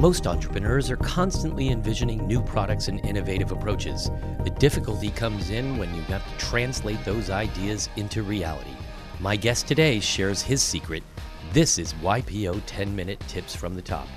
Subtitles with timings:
[0.00, 4.10] Most entrepreneurs are constantly envisioning new products and innovative approaches.
[4.44, 8.74] The difficulty comes in when you have to translate those ideas into reality.
[9.20, 11.02] My guest today shares his secret.
[11.52, 14.08] This is YPO 10 Minute Tips from the Top.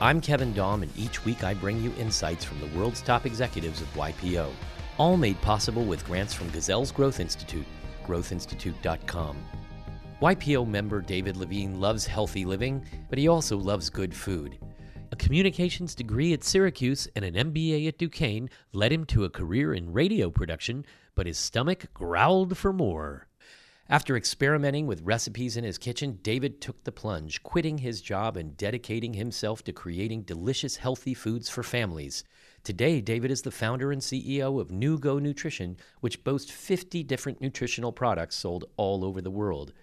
[0.00, 3.82] I'm Kevin Daum, and each week I bring you insights from the world's top executives
[3.82, 4.50] of YPO,
[4.98, 7.66] all made possible with grants from Gazelle's Growth Institute,
[8.04, 9.36] growthinstitute.com.
[10.20, 14.58] YPO member David Levine loves healthy living, but he also loves good food.
[15.14, 19.72] A communications degree at Syracuse and an MBA at Duquesne led him to a career
[19.72, 23.28] in radio production, but his stomach growled for more.
[23.88, 28.56] After experimenting with recipes in his kitchen, David took the plunge, quitting his job and
[28.56, 32.24] dedicating himself to creating delicious, healthy foods for families.
[32.64, 37.92] Today, David is the founder and CEO of NuGo Nutrition, which boasts 50 different nutritional
[37.92, 39.74] products sold all over the world.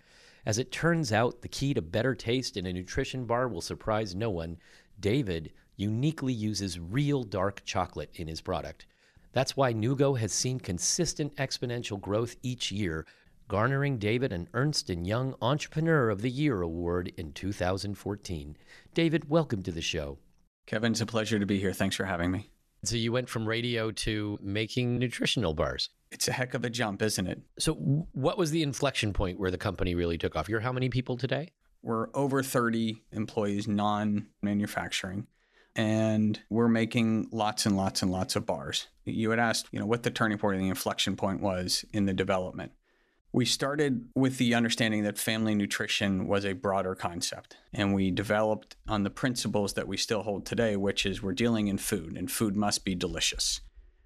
[0.46, 4.16] As it turns out, the key to better taste in a nutrition bar will surprise
[4.16, 4.58] no one.
[5.02, 8.86] David uniquely uses real dark chocolate in his product.
[9.34, 13.08] That's why NuGo has seen consistent exponential growth each year,
[13.48, 18.56] garnering David an Ernst & Young Entrepreneur of the Year award in 2014.
[18.94, 20.20] David, welcome to the show.
[20.68, 21.74] Kevin, it's a pleasure to be here.
[21.74, 22.52] Thanks for having me.
[22.84, 25.90] So you went from radio to making nutritional bars.
[26.12, 27.42] It's a heck of a jump, isn't it?
[27.58, 27.74] So
[28.12, 30.48] what was the inflection point where the company really took off?
[30.48, 31.50] You're how many people today?
[31.84, 35.28] We're over 30 employees, non manufacturing,
[35.76, 38.88] and we're making lots and lots and lots of bars.
[39.06, 42.06] You had asked, you know, what the turning point and the inflection point was in
[42.06, 42.74] the development.
[43.34, 48.76] We started with the understanding that family nutrition was a broader concept, and we developed
[48.88, 52.30] on the principles that we still hold today, which is we're dealing in food, and
[52.30, 53.62] food must be delicious.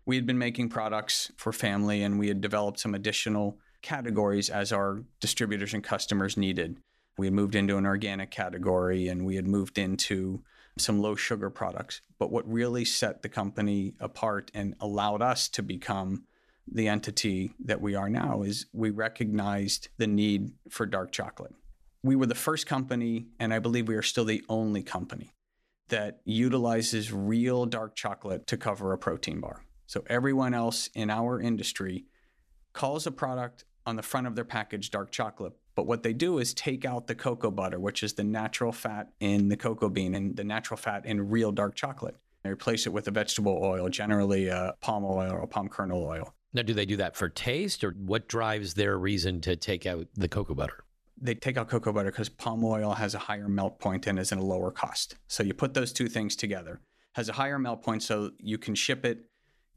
[0.06, 4.72] We had been making products for family, and we had developed some additional categories as
[4.72, 6.78] our distributors and customers needed.
[7.18, 10.44] We had moved into an organic category and we had moved into
[10.78, 12.02] some low sugar products.
[12.20, 16.26] But what really set the company apart and allowed us to become
[16.70, 21.54] the entity that we are now is we recognized the need for dark chocolate.
[22.04, 25.32] We were the first company, and I believe we are still the only company
[25.90, 29.64] that utilizes real dark chocolate to cover a protein bar.
[29.86, 32.06] So everyone else in our industry
[32.74, 36.40] calls a product on the front of their package dark chocolate, but what they do
[36.40, 40.16] is take out the cocoa butter, which is the natural fat in the cocoa bean
[40.16, 42.16] and the natural fat in real dark chocolate.
[42.44, 46.34] They replace it with a vegetable oil, generally uh, palm oil or palm kernel oil.
[46.54, 50.08] Now, do they do that for taste or what drives their reason to take out
[50.14, 50.86] the cocoa butter?
[51.20, 54.32] They take out cocoa butter because palm oil has a higher melt point and is
[54.32, 55.16] in a lower cost.
[55.28, 56.80] So you put those two things together.
[57.16, 59.26] Has a higher melt point so you can ship it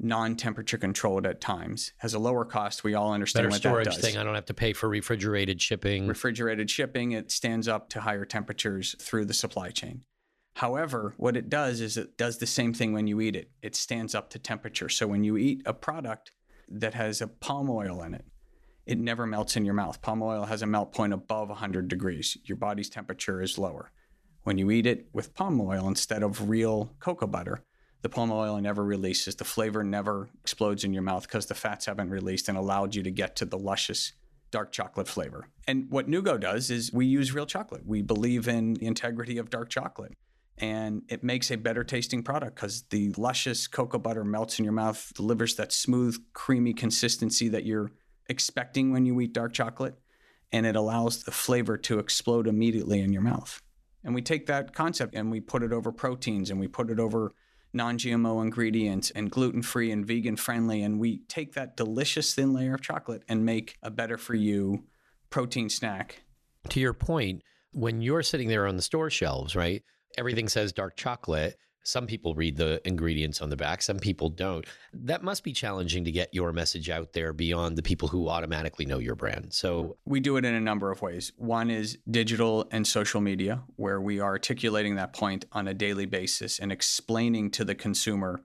[0.01, 2.85] non-temperature controlled at times has a lower cost.
[2.85, 4.05] We all understand Better what storage that does.
[4.05, 4.17] thing.
[4.17, 6.07] I don't have to pay for refrigerated shipping.
[6.07, 10.05] Refrigerated shipping, it stands up to higher temperatures through the supply chain.
[10.55, 13.51] However, what it does is it does the same thing when you eat it.
[13.63, 14.89] It stands up to temperature.
[14.89, 16.33] So when you eat a product
[16.69, 18.25] that has a palm oil in it,
[18.85, 20.01] it never melts in your mouth.
[20.01, 22.39] Palm oil has a melt point above 100 degrees.
[22.45, 23.93] Your body's temperature is lower.
[24.45, 27.63] When you eat it with palm oil instead of real cocoa butter,
[28.03, 29.37] the palm oil never releases.
[29.37, 33.03] The flavor never explodes in your mouth because the fats haven't released and allowed you
[33.03, 34.13] to get to the luscious
[34.51, 35.49] dark chocolate flavor.
[35.67, 37.87] And what NuGo does is we use real chocolate.
[37.87, 40.15] We believe in the integrity of dark chocolate.
[40.57, 44.73] And it makes a better tasting product because the luscious cocoa butter melts in your
[44.73, 47.93] mouth, delivers that smooth, creamy consistency that you're
[48.29, 49.95] expecting when you eat dark chocolate.
[50.51, 53.61] And it allows the flavor to explode immediately in your mouth.
[54.03, 56.99] And we take that concept and we put it over proteins and we put it
[56.99, 57.35] over
[57.73, 60.83] non GMO ingredients and gluten free and vegan friendly.
[60.83, 64.85] And we take that delicious thin layer of chocolate and make a better for you
[65.31, 66.23] protein snack.
[66.71, 67.43] To your point,
[67.73, 69.83] when you're sitting there on the store shelves, right?
[70.17, 71.57] Everything says dark chocolate.
[71.89, 74.67] Some people read the ingredients on the back, some people don't.
[74.93, 78.85] That must be challenging to get your message out there beyond the people who automatically
[78.85, 79.55] know your brand.
[79.55, 81.33] So, we do it in a number of ways.
[81.39, 86.05] One is digital and social media, where we are articulating that point on a daily
[86.05, 88.43] basis and explaining to the consumer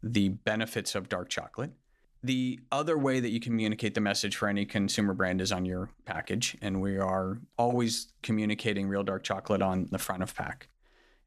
[0.00, 1.72] the benefits of dark chocolate.
[2.22, 5.90] The other way that you communicate the message for any consumer brand is on your
[6.04, 10.68] package, and we are always communicating real dark chocolate on the front of pack.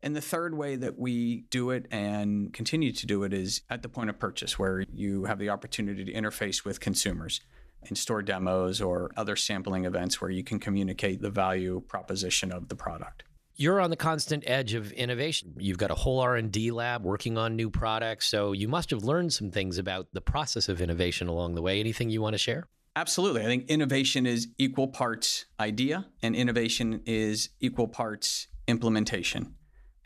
[0.04, 3.82] And the third way that we do it and continue to do it is at
[3.82, 7.42] the point of purchase, where you have the opportunity to interface with consumers
[7.90, 12.68] in store demos or other sampling events where you can communicate the value proposition of
[12.70, 13.24] the product.
[13.56, 15.56] You're on the constant edge of innovation.
[15.58, 19.34] You've got a whole R&D lab working on new products, so you must have learned
[19.34, 21.80] some things about the process of innovation along the way.
[21.80, 22.68] Anything you want to share?
[22.96, 23.42] Absolutely.
[23.42, 29.56] I think innovation is equal parts idea and innovation is equal parts implementation.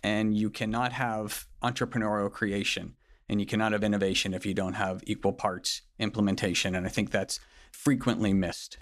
[0.04, 2.96] And you cannot have entrepreneurial creation
[3.30, 6.76] and you cannot have innovation if you don't have equal parts implementation.
[6.76, 7.40] And I think that's
[7.72, 8.78] frequently missed.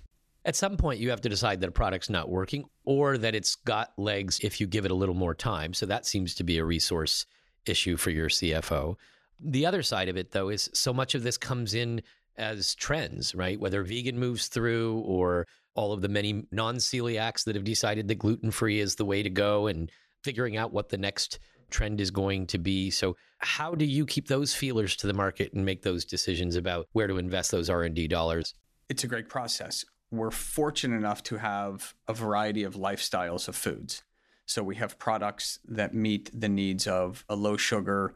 [0.45, 3.55] At some point, you have to decide that a product's not working or that it's
[3.55, 5.73] got legs if you give it a little more time.
[5.73, 7.25] So that seems to be a resource
[7.65, 8.95] issue for your CFO.
[9.39, 12.01] The other side of it, though, is so much of this comes in
[12.37, 13.59] as trends, right?
[13.59, 15.45] Whether vegan moves through or
[15.75, 19.21] all of the many non celiacs that have decided that gluten free is the way
[19.21, 19.91] to go and
[20.23, 21.39] figuring out what the next
[21.69, 22.89] trend is going to be.
[22.89, 26.87] So how do you keep those feelers to the market and make those decisions about
[26.93, 28.53] where to invest those R&D dollars?
[28.89, 29.85] It's a great process.
[30.11, 34.03] We're fortunate enough to have a variety of lifestyles of foods.
[34.45, 38.15] So we have products that meet the needs of a low sugar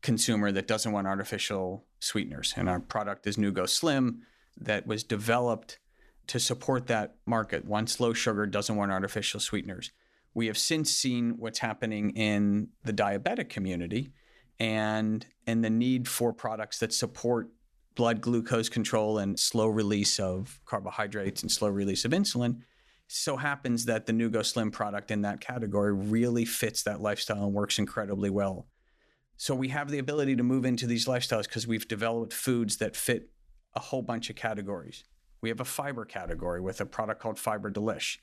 [0.00, 2.54] consumer that doesn't want artificial sweeteners.
[2.56, 4.22] And our product is NuGo Slim
[4.60, 5.80] that was developed
[6.28, 7.64] to support that market.
[7.64, 9.90] Once low sugar doesn't want artificial sweeteners.
[10.34, 14.12] We have since seen what's happening in the diabetic community
[14.58, 17.50] and and the need for products that support
[17.94, 22.60] blood glucose control and slow release of carbohydrates and slow release of insulin.
[23.08, 27.52] So happens that the NuGo Slim product in that category really fits that lifestyle and
[27.52, 28.66] works incredibly well.
[29.36, 32.96] So we have the ability to move into these lifestyles because we've developed foods that
[32.96, 33.28] fit
[33.74, 35.04] a whole bunch of categories.
[35.40, 38.22] We have a fiber category with a product called Fiber d'Lish.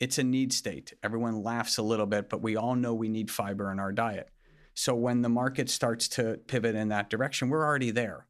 [0.00, 0.92] It's a need state.
[1.02, 4.28] Everyone laughs a little bit, but we all know we need fiber in our diet.
[4.74, 8.26] So when the market starts to pivot in that direction, we're already there.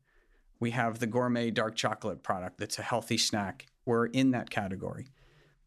[0.61, 3.66] We have the gourmet dark chocolate product that's a healthy snack.
[3.87, 5.08] We're in that category.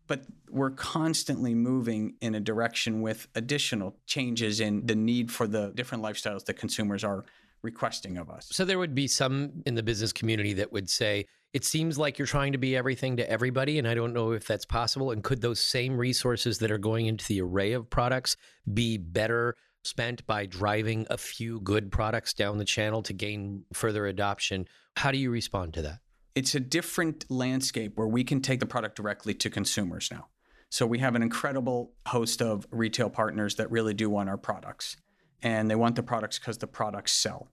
[0.05, 5.73] But we're constantly moving in a direction with additional changes in the need for the
[5.75, 7.25] different lifestyles that consumers are
[7.61, 8.47] requesting of us.
[8.51, 11.25] So there would be some in the business community that would say,
[11.57, 13.79] it seems like you're trying to be everything to everybody.
[13.79, 15.09] And I don't know if that's possible.
[15.09, 18.37] And could those same resources that are going into the array of products
[18.71, 24.05] be better spent by driving a few good products down the channel to gain further
[24.05, 24.67] adoption?
[24.97, 25.97] How do you respond to that?
[26.35, 30.27] It's a different landscape where we can take the product directly to consumers now.
[30.69, 34.95] So we have an incredible host of retail partners that really do want our products.
[35.41, 37.47] And they want the products because the products sell.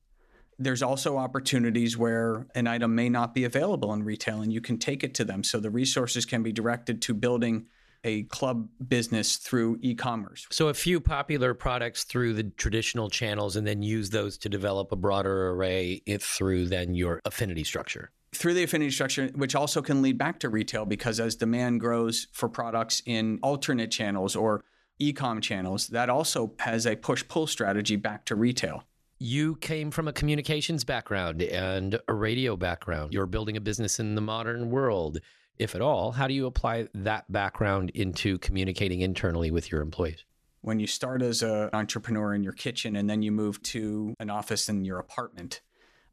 [0.58, 4.78] There's also opportunities where an item may not be available in retail and you can
[4.78, 5.42] take it to them.
[5.44, 7.66] So the resources can be directed to building
[8.04, 10.46] a club business through e-commerce.
[10.50, 14.92] So a few popular products through the traditional channels and then use those to develop
[14.92, 18.10] a broader array through then your affinity structure.
[18.34, 22.26] Through the affinity structure, which also can lead back to retail because as demand grows
[22.32, 24.62] for products in alternate channels or
[24.98, 28.84] e-com channels, that also has a push-pull strategy back to retail.
[29.26, 33.14] You came from a communications background and a radio background.
[33.14, 35.18] You're building a business in the modern world
[35.58, 40.26] if at all, how do you apply that background into communicating internally with your employees?
[40.60, 44.28] When you start as an entrepreneur in your kitchen and then you move to an
[44.28, 45.62] office in your apartment,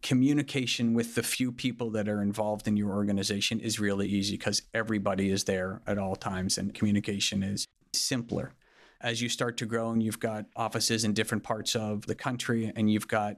[0.01, 4.61] communication with the few people that are involved in your organization is really easy because
[4.73, 8.53] everybody is there at all times and communication is simpler.
[9.03, 12.71] As you start to grow and you've got offices in different parts of the country
[12.75, 13.38] and you've got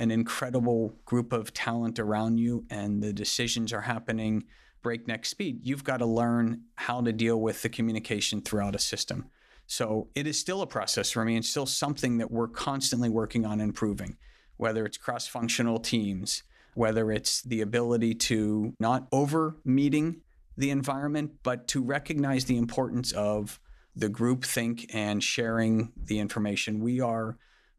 [0.00, 4.44] an incredible group of talent around you and the decisions are happening
[4.82, 9.26] breakneck speed, you've got to learn how to deal with the communication throughout a system.
[9.66, 13.44] So it is still a process for me and still something that we're constantly working
[13.44, 14.16] on improving,
[14.58, 16.44] whether it's cross functional teams,
[16.74, 20.20] whether it's the ability to not over meeting
[20.56, 23.58] the environment, but to recognize the importance of
[23.96, 26.80] the group think and sharing the information.
[26.80, 27.38] We are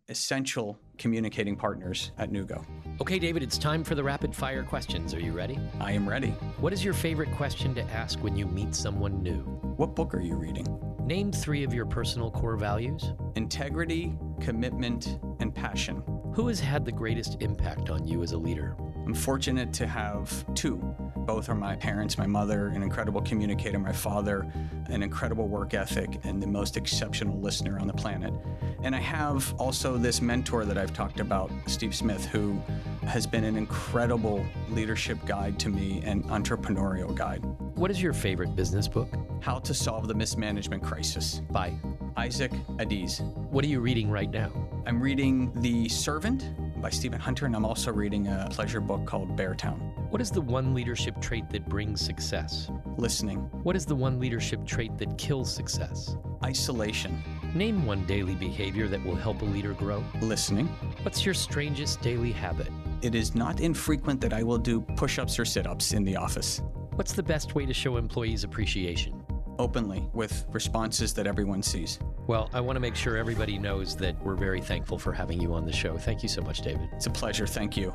[0.09, 2.65] essential communicating partners at NuGo.
[3.01, 5.13] Okay, David, it's time for the rapid fire questions.
[5.13, 5.59] Are you ready?
[5.79, 6.29] I am ready.
[6.59, 9.41] What is your favorite question to ask when you meet someone new?
[9.77, 10.65] What book are you reading?
[11.05, 16.03] Name three of your personal core values integrity, commitment, and passion.
[16.33, 18.75] Who has had the greatest impact on you as a leader?
[19.05, 20.83] I'm fortunate to have two.
[21.27, 24.49] Both are my parents, my mother, an incredible communicator, my father,
[24.85, 28.33] an incredible work ethic, and the most exceptional listener on the planet.
[28.81, 32.57] And I have also this mentor that I've talked about, Steve Smith, who
[33.03, 37.43] has been an incredible leadership guide to me and entrepreneurial guide.
[37.75, 39.09] What is your favorite business book?
[39.41, 41.73] How to Solve the Mismanagement Crisis by
[42.15, 43.21] Isaac Adizes.
[43.51, 44.51] What are you reading right now?
[44.85, 49.35] I'm reading The Servant by Stephen Hunter, and I'm also reading a pleasure book called
[49.35, 49.86] Beartown.
[50.09, 52.71] What is the one leadership trait that brings success?
[52.95, 53.39] Listening.
[53.63, 56.15] What is the one leadership trait that kills success?
[56.45, 57.21] Isolation.
[57.53, 60.01] Name one daily behavior that will help a leader grow.
[60.21, 60.67] Listening.
[61.01, 62.69] What's your strangest daily habit?
[63.01, 66.15] It is not infrequent that I will do push ups or sit ups in the
[66.15, 66.61] office.
[66.95, 69.21] What's the best way to show employees appreciation?
[69.59, 71.99] Openly, with responses that everyone sees.
[72.27, 75.53] Well, I want to make sure everybody knows that we're very thankful for having you
[75.53, 75.97] on the show.
[75.97, 76.87] Thank you so much, David.
[76.93, 77.45] It's a pleasure.
[77.45, 77.93] Thank you.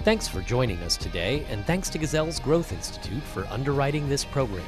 [0.00, 4.64] Thanks for joining us today, and thanks to Gazelle's Growth Institute for underwriting this program.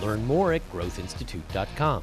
[0.00, 2.02] Learn more at growthinstitute.com.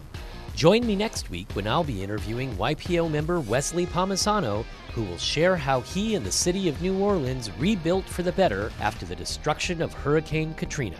[0.56, 4.64] Join me next week when I'll be interviewing YPO member Wesley Palmisano,
[4.94, 8.72] who will share how he and the city of New Orleans rebuilt for the better
[8.80, 10.98] after the destruction of Hurricane Katrina.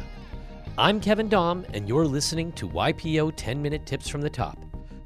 [0.78, 4.58] I'm Kevin Daum, and you're listening to YPO 10 Minute Tips from the Top.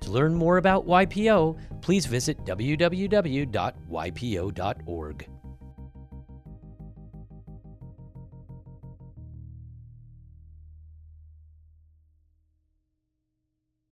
[0.02, 2.96] To learn more about YPO, please visit www.ypo.org.